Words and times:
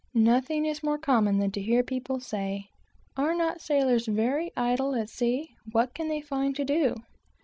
Nothing 0.15 0.65
is 0.65 0.81
more 0.81 0.97
common 0.97 1.37
than 1.37 1.51
to 1.51 1.61
hear 1.61 1.83
people 1.83 2.19
say 2.19 2.69
"Are 3.15 3.35
not 3.35 3.61
sailors 3.61 4.07
very 4.07 4.49
idle 4.57 4.95
at 4.95 5.11
sea? 5.11 5.49
what 5.73 5.93
can 5.93 6.07
they 6.07 6.21
find 6.21 6.55
to 6.55 6.65
do?" 6.65 6.95